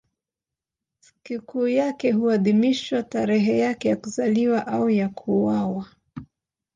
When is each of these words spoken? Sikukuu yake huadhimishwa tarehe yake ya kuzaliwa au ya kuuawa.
Sikukuu 0.99 1.67
yake 1.67 2.11
huadhimishwa 2.11 3.03
tarehe 3.03 3.57
yake 3.57 3.89
ya 3.89 3.95
kuzaliwa 3.95 4.67
au 4.67 4.89
ya 4.89 5.09
kuuawa. 5.09 5.85